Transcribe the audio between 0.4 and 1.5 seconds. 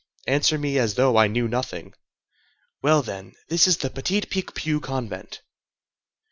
me as though I knew